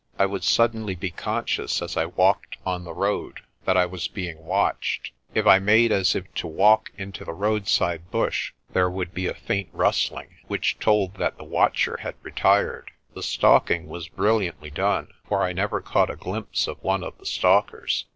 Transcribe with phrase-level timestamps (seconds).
[0.17, 4.07] I would suddenly be con scious, as I walked on the road, that I was
[4.07, 5.11] being watched.
[5.35, 9.35] If I made as if to walk into the roadside bush there would be a
[9.35, 12.89] faint rustling, which told that the watcher had retired.
[13.13, 17.27] The stalking was brilliantly done, for I never caught a glimpse of one of the
[17.27, 18.05] stalkers.